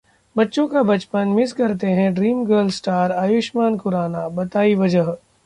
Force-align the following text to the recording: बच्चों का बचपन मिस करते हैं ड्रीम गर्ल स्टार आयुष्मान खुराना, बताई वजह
बच्चों 0.35 0.67
का 0.67 0.81
बचपन 0.83 1.27
मिस 1.29 1.53
करते 1.53 1.87
हैं 1.89 2.13
ड्रीम 2.13 2.43
गर्ल 2.45 2.69
स्टार 2.69 3.11
आयुष्मान 3.11 3.77
खुराना, 3.77 4.27
बताई 4.31 4.75
वजह 4.75 5.03